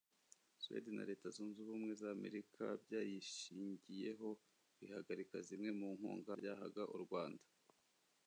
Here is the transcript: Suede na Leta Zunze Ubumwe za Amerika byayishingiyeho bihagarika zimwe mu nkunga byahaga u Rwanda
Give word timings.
Suede 0.63 0.89
na 0.93 1.03
Leta 1.09 1.27
Zunze 1.35 1.57
Ubumwe 1.61 1.91
za 2.01 2.09
Amerika 2.17 2.63
byayishingiyeho 2.83 4.29
bihagarika 4.79 5.37
zimwe 5.47 5.69
mu 5.79 5.87
nkunga 5.97 6.31
byahaga 6.41 6.83
u 6.97 6.97
Rwanda 7.05 7.45